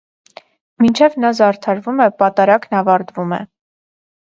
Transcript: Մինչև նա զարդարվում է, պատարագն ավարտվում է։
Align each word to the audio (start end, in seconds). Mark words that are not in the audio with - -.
Մինչև 0.83 1.19
նա 1.25 1.31
զարդարվում 1.41 2.03
է, 2.09 2.11
պատարագն 2.25 2.77
ավարտվում 2.83 3.41
է։ 3.43 3.45